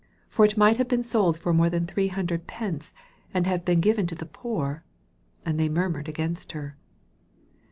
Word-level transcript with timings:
5 0.29 0.29
For 0.35 0.45
it 0.45 0.57
might 0.57 0.77
have 0.77 0.87
been 0.87 1.03
sold 1.03 1.37
for 1.37 1.53
more 1.53 1.69
thau 1.69 1.77
three 1.85 2.07
hundred 2.07 2.47
pence 2.47 2.91
and 3.35 3.45
huve 3.45 3.63
been 3.63 3.79
given 3.81 4.07
to 4.07 4.15
the 4.15 4.25
poor. 4.25 4.83
And 5.45 5.59
they 5.59 5.69
murmered 5.69 6.09
against 6.09 6.53
her. 6.53 6.75